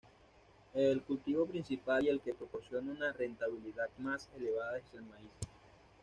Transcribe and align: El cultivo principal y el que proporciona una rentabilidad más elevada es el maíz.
El 0.73 1.03
cultivo 1.03 1.45
principal 1.45 2.03
y 2.03 2.09
el 2.09 2.21
que 2.21 2.33
proporciona 2.33 2.91
una 2.91 3.13
rentabilidad 3.13 3.87
más 3.99 4.27
elevada 4.35 4.79
es 4.79 4.85
el 4.95 5.03
maíz. 5.03 5.29